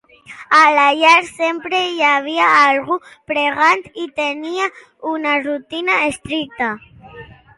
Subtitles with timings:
[0.57, 2.97] A la llar sempre hi havia algú
[3.31, 4.65] pregant i tenia
[5.13, 6.71] una rutina estricta.